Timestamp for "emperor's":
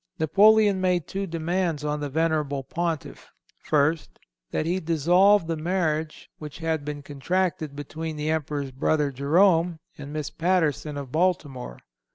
8.31-8.71